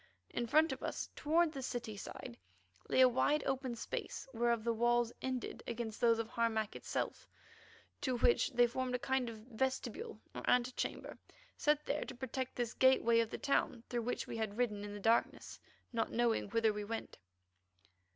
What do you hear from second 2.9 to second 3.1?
a